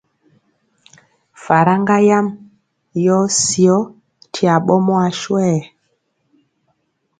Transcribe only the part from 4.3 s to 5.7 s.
ti aɓɔmɔ aswɛɛ.